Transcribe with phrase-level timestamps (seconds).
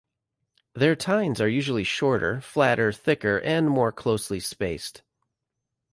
[0.73, 5.03] Their tines are usually shorter, flatter, thicker, and more closely spaced.